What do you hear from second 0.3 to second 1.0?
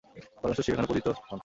পরমেশ্বর শিব এখানে